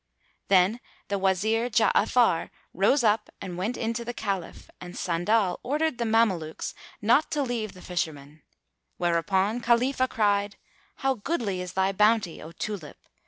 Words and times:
Then 0.47 0.79
the 1.09 1.19
Wazir 1.19 1.69
Ja'afar 1.69 2.49
rose 2.73 3.03
up 3.03 3.29
and 3.39 3.55
went 3.55 3.77
in 3.77 3.93
to 3.93 4.03
the 4.03 4.15
Caliph, 4.15 4.67
and 4.81 4.97
Sandal 4.97 5.59
ordered 5.61 5.99
the 5.99 6.05
Mamelukes 6.05 6.73
not 7.03 7.29
to 7.29 7.43
leave 7.43 7.73
the 7.73 7.83
Fisherman; 7.83 8.41
whereupon 8.97 9.59
Khalifah 9.61 10.07
cried, 10.09 10.57
"How 11.05 11.13
goodly 11.13 11.61
is 11.61 11.73
thy 11.73 11.91
bounty, 11.91 12.41
O 12.41 12.51
Tulip! 12.51 12.97